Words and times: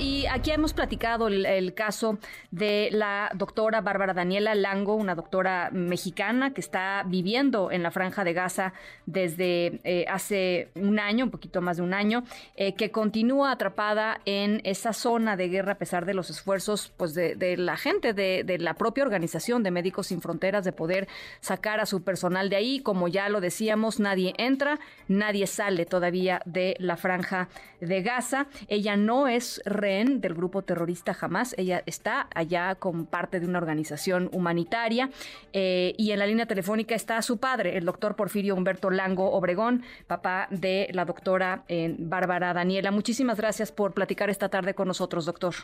Y 0.00 0.24
aquí 0.24 0.50
hemos 0.50 0.72
platicado 0.72 1.28
el, 1.28 1.74
caso 1.74 2.18
de 2.50 2.88
la 2.90 3.30
doctora 3.34 3.82
Bárbara 3.82 4.14
Daniela 4.14 4.54
Lango, 4.54 4.94
una 4.94 5.14
doctora 5.14 5.68
mexicana 5.72 6.54
que 6.54 6.62
está 6.62 7.04
viviendo 7.06 7.70
en 7.70 7.82
la 7.82 7.90
franja 7.90 8.24
de 8.24 8.32
Gaza 8.32 8.72
desde 9.04 9.78
eh, 9.84 10.06
hace 10.08 10.70
un 10.74 10.98
año, 10.98 11.26
un 11.26 11.30
poquito 11.30 11.60
más 11.60 11.76
de 11.76 11.82
un 11.82 11.92
año, 11.92 12.24
eh, 12.56 12.74
que 12.74 12.90
continúa 12.90 13.52
atrapada 13.52 14.22
en 14.24 14.62
esa 14.64 14.94
zona 14.94 15.36
de 15.36 15.48
guerra 15.48 15.72
a 15.72 15.78
pesar 15.78 16.06
de 16.06 16.14
los 16.14 16.30
esfuerzos 16.30 16.94
pues, 16.96 17.12
de, 17.12 17.56
la 17.58 17.76
gente, 17.76 18.14
de, 18.14 18.58
la 18.58 18.74
propia 18.74 19.04
organización 19.04 19.62
de 19.62 19.70
Médicos 19.70 20.06
Sin 20.06 20.22
Fronteras, 20.22 20.64
de 20.64 20.72
poder 20.72 21.08
sacar 21.40 21.78
a 21.78 21.84
su 21.84 22.02
personal 22.02 22.48
de 22.48 22.56
ahí. 22.56 22.80
Como 22.80 23.06
ya 23.08 23.28
lo 23.28 23.42
decíamos, 23.42 24.00
nadie 24.00 24.32
entra, 24.38 24.78
nadie 25.08 25.46
sale 25.46 25.84
todavía 25.84 26.40
de 26.46 26.74
la 26.78 26.96
franja 26.96 27.50
de 27.82 28.00
Gaza. 28.00 28.46
Ella 28.68 28.96
no 28.96 29.28
es 29.28 29.60
del 29.90 30.34
grupo 30.34 30.62
terrorista 30.62 31.16
Hamas. 31.20 31.54
Ella 31.58 31.82
está 31.84 32.28
allá 32.34 32.76
con 32.76 33.06
parte 33.06 33.40
de 33.40 33.46
una 33.46 33.58
organización 33.58 34.30
humanitaria. 34.32 35.10
Eh, 35.52 35.94
y 35.98 36.12
en 36.12 36.20
la 36.20 36.26
línea 36.26 36.46
telefónica 36.46 36.94
está 36.94 37.20
su 37.22 37.38
padre, 37.38 37.76
el 37.76 37.84
doctor 37.84 38.14
Porfirio 38.14 38.54
Humberto 38.54 38.90
Lango 38.90 39.32
Obregón, 39.32 39.82
papá 40.06 40.46
de 40.50 40.88
la 40.92 41.04
doctora 41.04 41.64
eh, 41.68 41.94
Bárbara 41.98 42.54
Daniela. 42.54 42.92
Muchísimas 42.92 43.36
gracias 43.36 43.72
por 43.72 43.92
platicar 43.92 44.30
esta 44.30 44.48
tarde 44.48 44.74
con 44.74 44.86
nosotros, 44.86 45.26
doctor. 45.26 45.54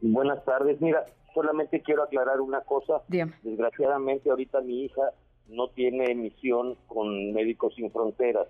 Buenas 0.00 0.44
tardes. 0.44 0.80
Mira, 0.80 1.04
solamente 1.32 1.82
quiero 1.82 2.02
aclarar 2.02 2.40
una 2.40 2.62
cosa. 2.62 3.02
Desgraciadamente 3.08 4.28
ahorita 4.28 4.60
mi 4.60 4.84
hija 4.84 5.12
no 5.46 5.68
tiene 5.68 6.14
misión 6.16 6.76
con 6.88 7.32
Médicos 7.32 7.74
Sin 7.76 7.92
Fronteras 7.92 8.48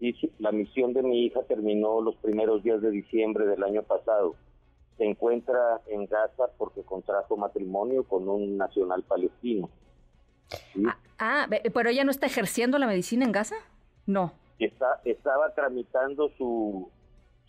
y 0.00 0.16
la 0.38 0.50
misión 0.50 0.94
de 0.94 1.02
mi 1.02 1.26
hija 1.26 1.42
terminó 1.42 2.00
los 2.00 2.16
primeros 2.16 2.62
días 2.62 2.80
de 2.80 2.90
diciembre 2.90 3.46
del 3.46 3.62
año 3.62 3.82
pasado. 3.82 4.34
Se 4.96 5.04
encuentra 5.04 5.80
en 5.88 6.06
Gaza 6.06 6.48
porque 6.56 6.82
contrajo 6.82 7.36
matrimonio 7.36 8.04
con 8.04 8.26
un 8.28 8.56
nacional 8.56 9.02
palestino. 9.02 9.68
Ah, 10.86 10.96
ah, 11.18 11.48
pero 11.74 11.90
ella 11.90 12.04
no 12.04 12.10
está 12.10 12.26
ejerciendo 12.26 12.78
la 12.78 12.86
medicina 12.86 13.26
en 13.26 13.32
Gaza? 13.32 13.56
No. 14.06 14.32
Está, 14.58 15.00
estaba 15.04 15.54
tramitando 15.54 16.30
su, 16.36 16.90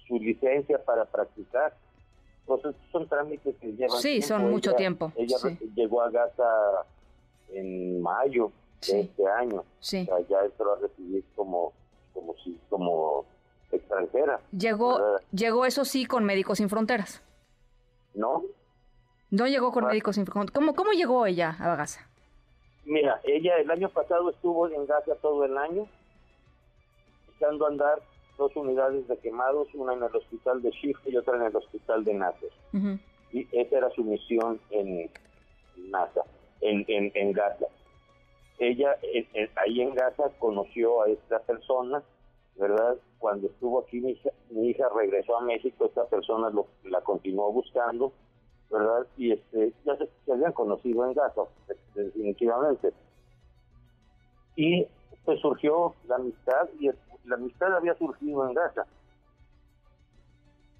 su 0.08 0.20
licencia 0.20 0.84
para 0.84 1.06
practicar. 1.06 1.74
Entonces 2.42 2.76
son 2.92 3.08
trámites 3.08 3.56
que 3.62 3.72
llevan 3.72 4.02
Sí, 4.02 4.22
son 4.22 4.52
mucho 4.52 4.74
tiempo. 4.74 5.14
Ella 5.16 5.38
llegó 5.74 6.02
a 6.02 6.10
Gaza 6.10 6.86
en 7.54 8.02
mayo 8.02 8.52
de 8.88 9.02
este 9.02 9.28
año. 9.28 9.64
Sí. 9.80 10.02
O 10.02 10.18
sea, 10.18 10.28
ya 10.28 10.46
entró 10.46 10.74
a 10.74 10.80
recibir 10.80 11.24
como 11.36 11.74
como 12.14 12.36
si 12.44 12.60
como 12.70 13.26
extranjera. 13.72 14.40
Llegó 14.52 15.00
llegó 15.32 15.66
eso 15.66 15.86
sí 15.86 16.06
con 16.06 16.26
Médicos 16.26 16.58
Sin 16.58 16.70
Fronteras. 16.70 17.24
No. 18.14 18.44
No 19.30 19.48
llegó 19.48 19.72
con 19.72 19.86
ah. 19.86 19.88
Médicos 19.88 20.16
Sin 20.16 20.26
Fronteras. 20.26 20.54
¿Cómo, 20.54 20.76
¿Cómo 20.76 20.92
llegó 20.92 21.26
ella 21.26 21.56
a 21.60 21.76
Gaza? 21.76 22.08
Mira, 22.86 23.22
ella 23.24 23.58
el 23.58 23.70
año 23.70 23.90
pasado 23.90 24.30
estuvo 24.30 24.68
en 24.68 24.86
Gaza 24.86 25.16
todo 25.22 25.46
el 25.46 25.58
año, 25.58 25.88
echando 27.36 27.66
a 27.66 27.70
andar 27.70 28.02
dos 28.38 28.56
unidades 28.56 29.08
de 29.08 29.18
quemados, 29.18 29.68
una 29.76 29.94
en 29.94 30.04
el 30.04 30.16
hospital 30.16 30.62
de 30.62 30.72
Shift 30.72 31.08
y 31.08 31.16
otra 31.16 31.36
en 31.36 31.44
el 31.44 31.56
hospital 31.56 32.04
de 32.04 32.14
Nasser. 32.16 32.52
Y 33.32 33.48
esa 33.52 33.78
era 33.78 33.90
su 33.92 34.04
misión 34.04 34.60
en 34.72 35.10
NASA, 35.90 36.22
en, 36.60 36.84
en, 36.88 37.12
en 37.14 37.32
Gaza 37.32 37.68
ella 38.62 38.96
ahí 39.56 39.82
en 39.82 39.96
Gaza 39.96 40.30
conoció 40.38 41.02
a 41.02 41.10
esta 41.10 41.40
persona, 41.40 42.04
¿verdad? 42.56 42.96
Cuando 43.18 43.48
estuvo 43.48 43.80
aquí 43.80 44.00
mi 44.00 44.70
hija, 44.70 44.88
regresó 44.96 45.38
a 45.38 45.42
México, 45.42 45.86
esta 45.86 46.06
persona 46.06 46.52
la 46.84 47.02
continuó 47.02 47.52
buscando, 47.52 48.14
¿verdad? 48.70 49.08
Y 49.18 49.32
este, 49.32 49.74
ya 49.84 49.98
se, 49.98 50.32
habían 50.32 50.54
conocido 50.54 51.06
en 51.06 51.14
Gaza, 51.14 51.42
definitivamente. 51.96 52.94
Y 54.56 54.86
pues 55.26 55.40
surgió 55.40 55.96
la 56.08 56.18
amistad 56.18 56.70
y 56.80 56.92
la 57.26 57.36
amistad 57.36 57.76
había 57.76 57.96
surgido 57.96 58.48
en 58.48 58.54
Gaza. 58.54 58.86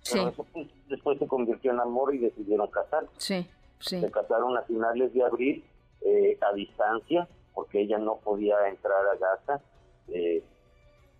Sí. 0.02 0.20
Pues, 0.36 0.68
después 0.88 1.18
se 1.18 1.28
convirtió 1.28 1.72
en 1.72 1.80
amor 1.80 2.14
y 2.14 2.20
decidieron 2.20 2.68
casar. 2.68 3.08
Sí, 3.18 3.48
sí. 3.80 4.02
Se 4.02 4.12
casaron 4.12 4.56
a 4.56 4.62
finales 4.64 5.12
de 5.14 5.24
abril 5.24 5.64
eh, 6.02 6.38
a 6.42 6.54
distancia 6.54 7.28
porque 7.54 7.82
ella 7.82 7.98
no 7.98 8.18
podía 8.18 8.68
entrar 8.68 9.06
a 9.08 9.16
Gaza 9.16 9.64
eh, 10.08 10.44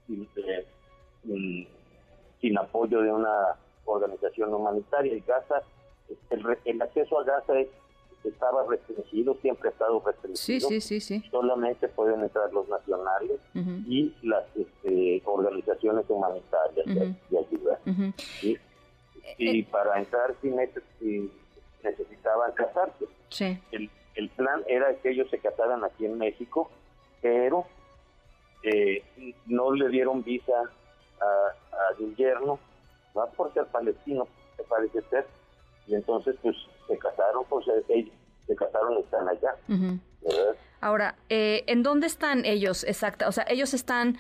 eh, 0.10 1.68
sin, 2.40 2.58
apoyo 2.58 3.02
de 3.02 3.12
una 3.12 3.56
organización 3.86 4.54
humanitaria. 4.54 5.14
Y 5.14 5.22
Gaza, 5.22 5.62
el, 6.30 6.82
acceso 6.82 7.20
a 7.20 7.24
Gaza 7.24 7.54
estaba 8.24 8.66
restringido, 8.68 9.36
siempre 9.42 9.70
ha 9.70 9.72
estado 9.72 10.02
restringido. 10.06 10.70
Sí, 10.70 10.82
sí, 10.82 11.00
sí, 11.00 11.24
Solamente 11.32 11.88
pueden 11.90 12.22
entrar 12.22 12.52
los 12.54 12.68
nacionales 12.68 13.40
y 13.54 14.14
las 14.24 14.46
este, 14.56 15.22
organizaciones 15.26 16.06
humanitarias 16.10 16.86
de, 16.86 17.38
ayuda. 17.38 17.80
Y, 18.42 18.58
eh, 19.38 19.68
para 19.72 20.00
entrar 20.00 20.36
sí, 20.42 20.52
necesitaban 21.84 22.52
casarse. 22.54 23.06
Sí 23.30 23.58
el 23.72 23.90
plan 24.30 24.64
era 24.68 24.94
que 24.96 25.12
ellos 25.12 25.30
se 25.30 25.40
casaran 25.40 25.84
aquí 25.84 26.06
en 26.06 26.18
México, 26.18 26.70
pero 27.22 27.66
eh, 28.64 29.04
no 29.48 29.74
le 29.74 29.90
dieron 29.90 30.24
visa 30.24 30.54
a, 31.22 31.98
Guillermo, 32.00 32.60
va 33.18 33.28
por 33.32 33.54
ser 33.54 33.66
palestino, 33.68 34.28
se 34.56 34.64
parece 34.64 35.02
ser, 35.10 35.28
y 35.88 35.96
entonces 35.96 36.36
pues 36.42 36.56
se 36.88 36.98
casaron, 36.98 37.44
pues 37.50 37.66
ellos 37.90 38.14
se 38.48 38.56
casaron 38.56 38.98
y 38.98 39.02
están 39.02 39.28
allá. 39.28 39.56
Ahora, 40.80 41.16
eh, 41.30 41.64
¿en 41.68 41.84
dónde 41.84 42.08
están 42.08 42.46
ellos 42.46 42.84
exacta? 42.84 43.28
O 43.28 43.32
sea, 43.32 43.46
ellos 43.50 43.74
están... 43.74 44.18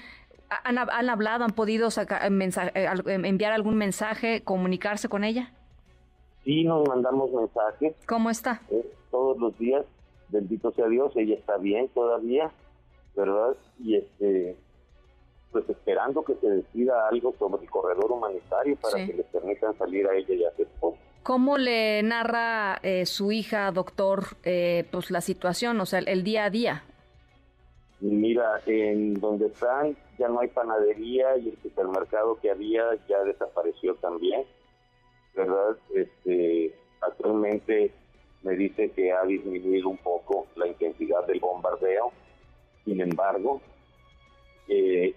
Han, 0.66 0.78
hablado, 0.78 1.46
han 1.46 1.52
podido 1.52 1.92
sacar, 1.92 2.30
eh, 2.30 2.92
enviar 3.06 3.54
algún 3.54 3.78
mensaje, 3.78 4.44
comunicarse 4.44 5.08
con 5.08 5.24
ella? 5.24 5.54
Sí, 6.44 6.66
nos 6.66 6.86
mandamos 6.90 7.32
mensajes. 7.32 7.96
¿Cómo 8.06 8.30
está? 8.30 8.62
Todos 9.12 9.38
los 9.38 9.58
días, 9.60 9.86
bendito 10.30 10.72
sea 10.72 10.88
Dios, 10.88 11.12
ella 11.16 11.36
está 11.36 11.58
bien 11.58 11.90
todavía, 11.90 12.52
¿verdad? 13.16 13.56
Y 13.80 13.98
este, 13.98 14.56
pues 15.52 15.70
esperando 15.70 16.24
que 16.24 16.36
se 16.36 16.50
decida 16.50 17.08
algo 17.10 17.34
sobre 17.38 17.64
el 17.64 17.70
corredor 17.70 18.12
humanitario 18.12 18.76
para 18.78 19.06
que 19.06 19.14
les 19.14 19.26
permitan 19.28 19.78
salir 19.78 20.08
a 20.08 20.16
ella 20.16 20.34
y 20.34 20.44
a 20.46 20.56
su 20.56 20.64
esposo. 20.64 20.98
¿Cómo 21.24 21.58
le 21.58 22.02
narra 22.02 22.80
eh, 22.82 23.06
su 23.06 23.32
hija, 23.32 23.72
doctor, 23.72 24.38
eh, 24.44 24.86
pues 24.92 25.12
la 25.12 25.22
situación, 25.22 25.80
o 25.80 25.86
sea, 25.86 26.00
el 26.00 26.24
día 26.24 26.46
a 26.46 26.50
día? 26.50 26.84
Mira, 28.00 28.60
en 28.66 29.14
donde 29.20 29.46
están 29.48 29.96
ya 30.18 30.28
no 30.28 30.40
hay 30.40 30.48
panadería 30.48 31.38
y 31.38 31.50
el 31.50 31.58
supermercado 31.62 32.40
que 32.42 32.50
había 32.50 32.84
ya 33.08 33.24
desapareció 33.24 33.96
también, 33.96 34.44
que 38.90 39.12
ha 39.12 39.24
disminuido 39.24 39.90
un 39.90 39.98
poco 39.98 40.48
la 40.56 40.68
intensidad 40.68 41.26
del 41.28 41.40
bombardeo, 41.40 42.12
sin 42.84 43.00
embargo, 43.00 43.62
eh, 44.68 45.14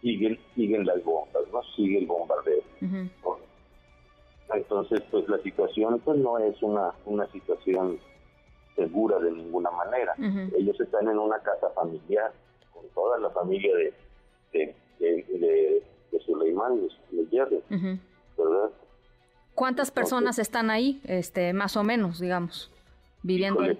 siguen, 0.00 0.38
siguen 0.54 0.86
las 0.86 1.02
bombas, 1.04 1.42
¿no? 1.52 1.62
Sigue 1.76 1.98
el 1.98 2.06
bombardeo. 2.06 2.62
Entonces, 4.52 5.02
pues 5.10 5.28
la 5.28 5.38
situación 5.38 6.00
pues 6.00 6.18
no 6.18 6.38
es 6.38 6.60
una, 6.62 6.92
una 7.04 7.26
situación 7.30 7.98
segura 8.74 9.18
de 9.18 9.30
ninguna 9.32 9.70
manera. 9.70 10.14
Ellos 10.56 10.80
están 10.80 11.08
en 11.08 11.18
una 11.18 11.38
casa 11.40 11.70
familiar, 11.70 12.32
con 12.72 12.88
toda 12.94 13.18
la 13.18 13.30
familia 13.30 13.74
de, 13.76 13.94
de, 14.52 14.74
de, 14.98 15.82
de, 16.10 16.20
Suleimán, 16.20 16.88
de, 17.10 17.62
¿verdad? 18.36 18.70
¿Cuántas 19.60 19.90
personas 19.90 20.38
están 20.38 20.70
ahí, 20.70 21.02
este, 21.04 21.52
más 21.52 21.76
o 21.76 21.84
menos, 21.84 22.18
digamos, 22.18 22.72
viviendo 23.22 23.60
ahí? 23.60 23.78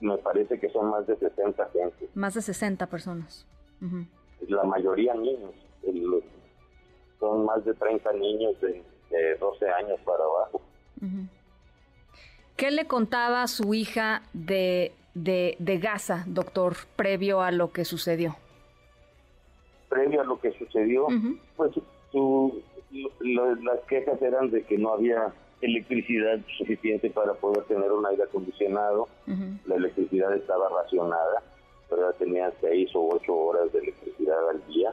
Me 0.00 0.16
parece 0.16 0.58
que 0.58 0.70
son 0.70 0.88
más 0.88 1.06
de 1.06 1.14
60 1.16 1.68
gente. 1.74 2.08
Más 2.14 2.32
de 2.32 2.40
60 2.40 2.86
personas. 2.86 3.46
La 4.48 4.64
mayoría 4.64 5.12
niños. 5.12 5.52
son 7.20 7.44
más 7.44 7.62
de 7.66 7.74
30 7.74 8.12
niños 8.14 8.58
de, 8.62 8.82
12 9.38 9.68
años 9.68 10.00
para 10.06 10.24
abajo. 10.24 10.62
¿Qué 12.56 12.70
le 12.70 12.86
contaba 12.86 13.46
su 13.46 13.74
hija 13.74 14.22
de, 14.32 14.94
de, 15.12 15.56
de 15.58 15.78
Gaza, 15.80 16.24
doctor, 16.26 16.76
previo 16.96 17.42
a 17.42 17.50
lo 17.50 17.72
que 17.72 17.84
sucedió? 17.84 18.36
Previo 19.90 20.22
a 20.22 20.24
lo 20.24 20.40
que 20.40 20.52
sucedió, 20.52 21.08
pues 21.56 21.72
su, 22.10 22.62
las 23.20 23.80
quejas 23.88 24.20
eran 24.22 24.50
de 24.50 24.62
que 24.62 24.78
no 24.78 24.92
había 24.92 25.32
electricidad 25.60 26.38
suficiente 26.58 27.10
para 27.10 27.34
poder 27.34 27.64
tener 27.64 27.90
un 27.90 28.04
aire 28.06 28.24
acondicionado, 28.24 29.08
la 29.66 29.76
electricidad 29.76 30.34
estaba 30.34 30.68
racionada, 30.68 31.42
pero 31.88 32.12
tenía 32.14 32.52
seis 32.60 32.90
o 32.94 33.08
ocho 33.08 33.34
horas 33.34 33.72
de 33.72 33.80
electricidad 33.80 34.48
al 34.48 34.66
día. 34.66 34.92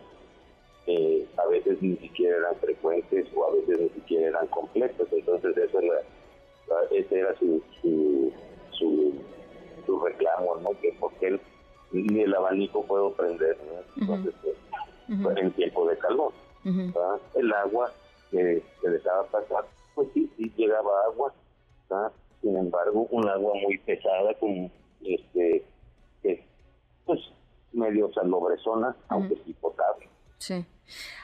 Eh, 0.88 1.27
a 1.38 1.48
veces 1.48 1.81
ni 1.81 1.95
siquiera 1.98 2.38
eran 2.38 2.56
frecuentes 2.56 3.27
o 3.36 3.45
a 3.45 3.53
veces 3.53 3.81
ni 3.81 3.89
siquiera 3.89 4.30
eran 4.30 4.48
completas. 4.48 5.07
Entonces, 5.12 5.56
eso 5.57 5.80
ese 6.92 7.19
era 7.19 7.36
su, 7.38 7.62
su, 7.81 8.31
su, 9.86 10.00
reclamo, 10.00 10.56
¿no? 10.57 10.71
Que 10.81 10.95
porque 11.00 11.27
él 11.27 11.42
ni 11.92 12.21
el 12.21 12.33
abanico 12.33 12.83
puedo 12.83 13.13
prender, 13.13 13.57
Entonces, 14.00 14.33
pues, 14.42 15.38
en 15.38 15.51
tiempo 15.51 15.88
de 15.88 15.98
calor. 15.98 16.31
El 16.63 17.54
agua 17.54 17.92
que 18.30 18.63
se 18.81 18.90
dejaba 18.90 19.24
pasar, 19.25 19.66
pues 19.96 20.08
sí, 20.13 20.31
sí 20.38 20.52
llegaba 20.56 20.92
agua, 21.06 21.34
sin 22.42 22.58
embargo, 22.58 23.08
un 23.12 23.28
agua 23.28 23.54
muy 23.62 23.78
pesada, 23.80 24.34
como 24.40 24.72
este, 25.04 25.63
pues 27.06 27.19
medio 27.74 28.12
salobresona, 28.13 28.96
aunque 29.10 29.36
sí 29.46 29.54
potable. 29.60 30.08
Sí. 30.38 30.66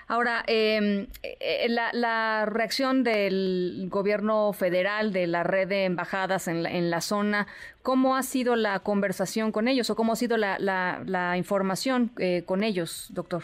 Ahora, 0.07 0.43
em, 0.47 1.07
eh, 1.23 1.67
la, 1.69 1.91
la, 1.91 2.45
reacción 2.45 3.03
del 3.03 3.87
gobierno 3.89 4.53
federal, 4.53 5.11
de 5.11 5.27
la 5.27 5.43
red 5.43 5.67
de 5.67 5.83
embajadas 5.83 6.47
en 6.47 6.63
la, 6.63 6.71
en 6.71 6.89
la 6.89 7.01
zona, 7.01 7.47
¿cómo 7.81 8.15
ha 8.15 8.23
sido 8.23 8.55
la 8.55 8.79
conversación 8.79 9.51
con 9.51 9.67
ellos 9.67 9.89
o 9.89 9.95
cómo 9.95 10.13
ha 10.13 10.15
sido 10.15 10.37
la, 10.37 10.57
la, 10.59 11.37
información 11.37 12.11
eh, 12.19 12.43
con 12.45 12.63
ellos, 12.63 13.07
doctor? 13.09 13.43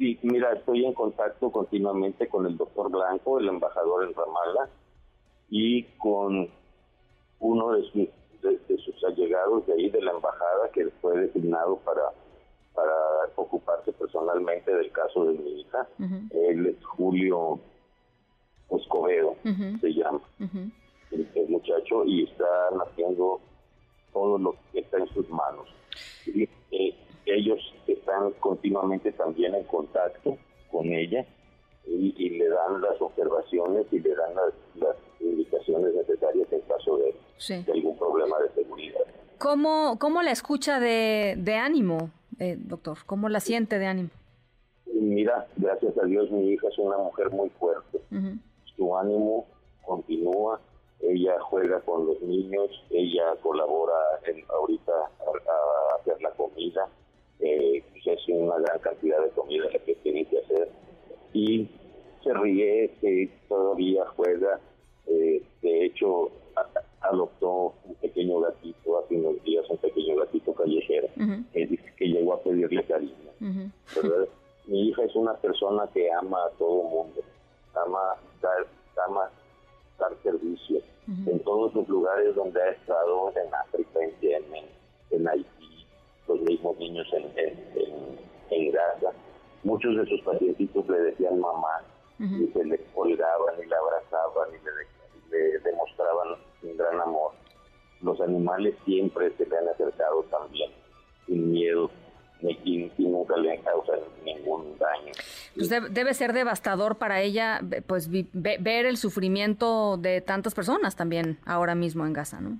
Sí, 0.00 0.18
mira, 0.22 0.54
estoy 0.54 0.86
en 0.86 0.94
contacto 0.94 1.52
continuamente 1.52 2.26
con 2.26 2.46
el 2.46 2.56
doctor 2.56 2.90
Blanco, 2.90 3.38
el 3.38 3.48
embajador 3.48 4.04
en 4.04 4.14
Ramallah, 4.14 4.70
y 5.50 5.82
con 5.98 6.48
uno 7.40 7.72
de 7.72 7.82
sus, 7.82 8.08
de 8.40 8.78
sus 8.78 9.04
allegados 9.04 9.66
de 9.66 9.74
ahí 9.74 9.90
de 9.90 10.00
la 10.00 10.12
embajada 10.12 10.70
que 10.72 10.88
fue 11.02 11.18
designado 11.18 11.76
para 11.84 12.02
para 12.74 12.92
ocuparse 13.36 13.92
personalmente 13.92 14.74
del 14.74 14.90
caso 14.92 15.26
de 15.26 15.38
mi 15.38 15.60
hija. 15.60 15.86
Él 16.30 16.66
es 16.66 16.84
Julio 16.84 17.60
Escobedo, 18.70 19.36
se 19.80 19.92
llama, 19.92 20.20
el, 21.10 21.48
muchacho, 21.48 22.04
y 22.06 22.24
están 22.24 22.80
haciendo 22.86 23.38
todo 24.14 24.38
lo 24.38 24.56
que 24.72 24.80
está 24.80 24.96
en 24.96 25.08
sus 25.08 25.28
manos. 25.28 25.68
Y, 26.26 26.48
eh, 26.70 26.94
ellos 27.26 27.60
están 28.10 28.32
continuamente 28.40 29.12
también 29.12 29.54
en 29.54 29.64
contacto 29.64 30.36
con 30.70 30.86
ella 30.86 31.24
y, 31.86 32.30
le 32.30 32.48
dan 32.48 32.80
las 32.80 33.00
observaciones 33.00 33.86
y 33.90 33.98
le 34.00 34.14
dan 34.14 34.34
las, 34.34 34.96
indicaciones 35.20 35.94
necesarias 35.94 36.48
en 36.50 36.60
caso 36.62 36.98
de, 36.98 37.72
algún 37.72 37.96
problema 37.98 38.38
de 38.38 38.62
seguridad. 38.62 39.00
¿Cómo, 39.38 39.98
cómo 39.98 40.22
la 40.22 40.30
escucha 40.30 40.80
de, 40.80 41.34
de 41.36 41.56
ánimo? 41.56 42.10
Eh, 42.38 42.56
doctor? 42.58 42.98
¿Cómo 43.06 43.28
la 43.28 43.40
siente 43.40 43.78
de 43.78 43.86
ánimo? 43.86 44.08
Mira, 44.86 45.46
gracias 45.56 45.96
a 45.98 46.06
Dios 46.06 46.30
mi 46.30 46.52
hija 46.52 46.68
es 46.68 46.78
una 46.78 46.96
mujer 46.96 47.30
muy 47.30 47.50
fuerte. 47.50 48.00
Su 48.76 48.96
ánimo 48.96 49.46
continúa, 49.84 50.60
ella 51.00 51.38
juega 51.40 51.80
con 51.80 52.06
los 52.06 52.20
niños, 52.22 52.70
ella 52.90 53.34
colabora 53.42 53.94
en, 54.24 54.42
ahorita 54.48 54.92
a, 54.92 56.00
hacer 56.00 56.20
la 56.22 56.30
comida, 56.30 56.88
eh, 57.40 57.82
pues 57.90 58.06
es 58.06 58.28
una 58.28 58.58
gran 58.58 58.78
cantidad 58.80 59.22
de 59.22 59.30
comida 59.30 59.64
la 59.72 59.78
que 59.78 59.94
tiene 59.96 60.24
que 60.26 60.38
hacer 60.38 60.68
y 61.32 61.68
se 62.22 62.34
ríe, 62.34 62.90
que 63.00 63.30
todavía 63.48 64.04
juega, 64.16 64.60
eh, 65.06 65.42
de 65.62 65.84
hecho 65.86 66.30
adoptó 67.00 67.74
un 67.84 67.94
pequeño 67.94 68.40
gatito 68.40 68.98
hace 68.98 69.16
unos 69.16 69.42
días, 69.42 69.64
un 69.70 69.78
pequeño 69.78 70.16
gatito 70.16 70.52
callejero, 70.52 71.08
que, 71.52 72.06
llegó 72.06 72.34
a 72.34 72.42
pedirle 72.42 72.84
cariño. 72.84 73.14
Mi 74.66 74.88
hija 74.88 75.04
es 75.04 75.16
una 75.16 75.34
persona 75.34 75.88
que 75.92 76.12
ama 76.12 76.38
a 76.44 76.50
todo 76.58 76.82
mundo, 76.82 77.20
ama 77.74 78.16
dar, 78.42 78.66
ama 79.08 79.30
dar 79.98 80.12
servicio. 80.22 80.80
En 81.26 81.40
todos 81.40 81.74
los 81.74 81.88
lugares 81.88 82.34
donde 82.36 82.62
ha 82.62 82.70
estado, 82.70 83.30
en 83.30 83.52
África, 83.52 83.98
en 84.00 84.20
Yemen, 84.20 84.64
en 85.10 85.26
Haití, 85.26 85.59
los 86.30 86.40
mismos 86.42 86.78
niños 86.78 87.06
en, 87.12 87.24
en, 88.50 88.72
Gaza, 88.72 89.12
muchos 89.64 89.96
de 89.96 90.06
sus 90.06 90.20
pacientitos 90.22 90.88
le 90.88 90.98
decían 90.98 91.40
mamá, 91.40 91.82
y 92.18 92.46
se 92.52 92.64
le 92.64 92.78
colgaban 92.94 93.54
y 93.64 93.66
la 93.66 93.76
abrazaban 93.78 94.48
y 94.50 95.30
le 95.30 95.58
demostraban 95.60 96.28
un 96.62 96.76
gran 96.76 97.00
amor. 97.00 97.32
Los 98.02 98.20
animales 98.20 98.74
siempre 98.84 99.32
se 99.36 99.46
le 99.46 99.56
han 99.56 99.68
acercado 99.68 100.22
también, 100.24 100.70
sin 101.26 101.50
miedo, 101.50 101.90
y, 102.42 102.90
nunca 102.98 103.36
le 103.36 103.52
han 103.52 103.62
causado 103.62 104.06
ningún 104.24 104.78
daño. 104.78 105.12
Pues 105.54 105.68
debe, 105.68 106.14
ser 106.14 106.32
devastador 106.32 106.96
para 106.98 107.20
ella 107.20 107.60
pues 107.86 108.08
ver 108.10 108.86
el 108.86 108.96
sufrimiento 108.96 109.96
de 109.96 110.20
tantas 110.20 110.54
personas 110.54 110.96
también 110.96 111.38
ahora 111.44 111.74
mismo 111.74 112.06
en 112.06 112.12
Gaza, 112.12 112.40
¿no? 112.40 112.58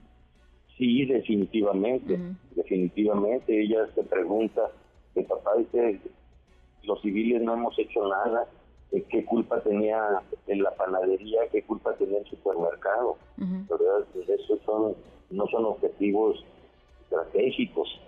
Sí, 0.81 1.05
definitivamente, 1.05 2.19
definitivamente. 2.57 3.61
Ella 3.61 3.87
se 3.95 4.03
pregunta, 4.03 4.63
el 5.15 5.27
papá 5.27 5.51
dice, 5.59 6.01
los 6.85 7.03
civiles 7.03 7.43
no 7.43 7.53
hemos 7.53 7.79
hecho 7.79 8.09
nada, 8.09 8.47
qué 9.11 9.23
culpa 9.27 9.61
tenía 9.61 10.23
en 10.47 10.63
la 10.63 10.75
panadería, 10.77 11.43
qué 11.53 11.63
culpa 11.65 11.93
tenía 11.97 12.21
el 12.21 12.25
supermercado. 12.25 13.19
¿verdad? 13.37 14.07
Pues 14.15 14.27
esos 14.31 14.59
son, 14.65 14.95
no 15.29 15.47
son 15.49 15.67
objetivos 15.67 16.43
estratégicos. 17.03 18.01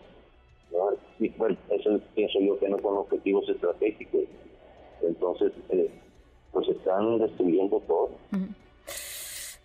bueno, 1.36 1.58
eso 1.68 2.00
pienso 2.14 2.40
yo 2.40 2.58
que 2.58 2.70
no 2.70 2.78
son 2.78 2.96
objetivos 2.96 3.46
estratégicos. 3.50 4.22
Entonces, 5.02 5.52
eh, 5.68 5.90
pues 6.52 6.68
están 6.68 7.18
destruyendo 7.18 7.80
todo. 7.80 8.12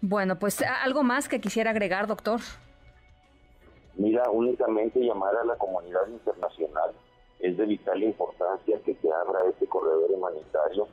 Bueno, 0.02 0.38
pues 0.38 0.62
algo 0.62 1.04
más 1.04 1.30
que 1.30 1.40
quisiera 1.40 1.72
agregar, 1.72 2.06
doctor. 2.06 2.42
Mira, 3.98 4.30
únicamente 4.30 5.00
llamar 5.00 5.36
a 5.36 5.44
la 5.44 5.56
comunidad 5.58 6.08
internacional. 6.08 6.92
Es 7.40 7.58
de 7.58 7.66
vital 7.66 8.02
importancia 8.04 8.80
que 8.86 8.96
se 8.96 9.12
abra 9.12 9.48
este 9.50 9.68
corredor 9.68 10.12
humanitario 10.12 10.88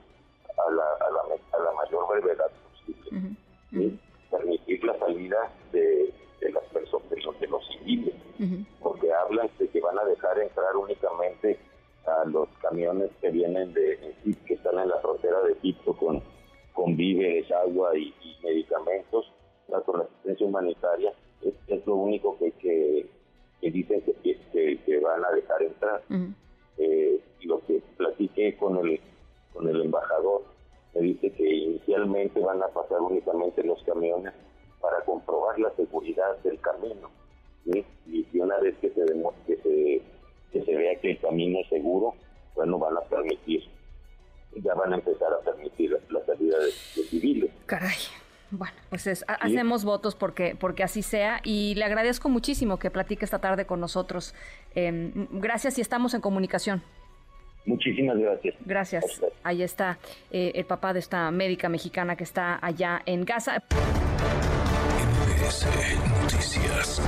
a 0.57 0.71
la, 0.71 0.83
a 0.83 1.11
la, 1.11 1.59
a 1.59 1.63
la 1.63 1.73
mayor 1.73 2.07
brevedad 2.09 2.51
posible. 2.71 3.37
y 3.73 3.99
Permitir 4.31 4.85
la 4.85 4.99
salida 4.99 5.53
de, 5.73 6.13
de 6.41 6.53
las 6.53 6.65
personas, 6.65 7.09
de 7.11 7.21
los, 7.23 7.41
de 7.41 7.47
los 7.47 7.67
civiles, 7.69 8.15
porque 8.81 9.13
hablan 9.13 9.49
de 9.59 9.69
que 9.69 9.81
van 9.81 9.99
a 9.99 10.05
dejar 10.05 10.39
entrar 10.39 10.77
únicamente 10.77 11.59
a 12.07 12.25
los 12.27 12.49
camiones 12.61 13.11
que 13.21 13.31
vienen 13.31 13.73
de 13.73 14.15
que 14.47 14.55
están 14.55 14.79
en 14.79 14.89
la 14.89 14.99
frontera 14.99 15.41
de 15.43 15.53
Egipto 15.53 15.97
con, 15.97 16.23
con 16.73 16.97
víveres, 16.97 17.51
agua 17.53 17.97
y, 17.97 18.13
medicamentos, 18.43 19.33
con 19.87 19.99
la 19.99 20.05
asistencia 20.05 20.47
humanitaria, 20.47 21.13
es, 21.45 21.87
lo 21.87 21.97
único 21.97 22.37
que, 22.39 22.53
que, 22.53 23.71
dicen 23.71 24.03
que, 24.23 24.79
que, 24.85 25.01
van 25.01 25.25
a 25.25 25.31
dejar 25.31 25.63
entrar. 25.63 26.03
eh, 26.79 27.21
lo 27.43 27.61
que 27.67 27.83
platiqué 27.97 28.57
con 28.57 28.79
el 28.79 29.01
con 29.55 29.69
el 29.69 29.81
embajador, 29.81 30.43
me 30.95 31.03
dice 31.03 31.31
que 31.33 31.49
inicialmente 31.49 32.41
van 32.41 32.63
a 32.63 32.69
pasar 32.69 33.01
únicamente 33.01 33.63
los 33.63 33.83
camiones 33.85 34.35
para 34.81 35.01
comprobar 35.05 35.59
la 35.59 35.71
seguridad 35.77 36.37
del 36.43 36.61
camino. 36.61 37.09
Y 37.65 38.39
una 38.39 38.59
vez 38.59 38.77
que 38.79 38.91
se, 38.91 39.05
que 39.47 39.57
se, 39.63 40.03
que 40.53 40.65
se 40.65 40.77
vea 40.77 41.01
que 41.01 41.13
el 41.13 41.21
camino 41.21 41.61
es 41.61 41.69
seguro, 41.69 42.15
bueno, 42.55 42.79
van 42.79 42.97
a 42.97 43.01
permitir, 43.03 43.65
ya 44.57 44.75
van 44.75 44.93
a 44.93 44.97
empezar 44.97 45.33
a 45.33 45.39
permitir 45.39 45.99
la, 46.11 46.25
salida 46.27 46.59
de, 46.59 46.71
civiles. 46.71 47.51
Caray. 47.67 47.97
Bueno, 48.51 48.75
pues 48.89 49.25
hacemos 49.27 49.85
votos 49.85 50.15
porque, 50.15 50.57
porque 50.59 50.83
así 50.83 51.03
sea 51.03 51.41
y 51.43 51.75
le 51.75 51.85
agradezco 51.85 52.29
muchísimo 52.29 52.79
que 52.79 52.91
platique 52.91 53.25
esta 53.25 53.41
tarde 53.41 53.67
con 53.67 53.81
nosotros. 53.81 54.35
Em, 54.75 55.27
gracias 55.33 55.79
y 55.79 55.81
estamos 55.81 56.15
en 56.15 56.21
comunicación. 56.21 56.83
Muchísimas 57.67 58.19
gracias. 58.19 58.55
Gracias. 58.65 59.23
Ahí 59.43 59.63
está 59.63 59.99
eh, 60.31 60.53
el 60.55 60.67
papá 60.67 60.93
de 60.93 60.99
esta 60.99 61.31
médica 61.31 61.69
mexicana 61.69 62.15
que 62.17 62.25
está 62.25 62.59
allá 62.61 63.03
en 63.07 63.25
Gaza. 63.25 63.63
Noticias. 66.23 67.01